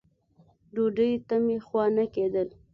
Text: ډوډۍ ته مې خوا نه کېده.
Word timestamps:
ډوډۍ 0.73 1.11
ته 1.27 1.35
مې 1.45 1.57
خوا 1.65 1.85
نه 1.95 2.05
کېده. 2.13 2.43